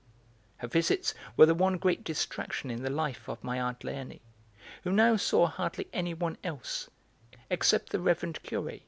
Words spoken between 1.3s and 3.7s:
were the one great distraction in the life of my